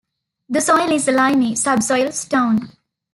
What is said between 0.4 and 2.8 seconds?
The soil is limey; subsoil, stone.